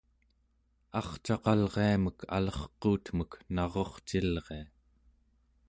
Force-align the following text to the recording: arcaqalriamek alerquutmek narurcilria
arcaqalriamek 0.99 2.19
alerquutmek 2.37 3.31
narurcilria 3.55 4.61